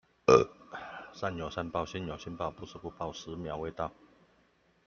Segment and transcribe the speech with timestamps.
[1.13, 2.49] 善有善報，星有星爆。
[2.49, 3.91] 不是不報，十秒未到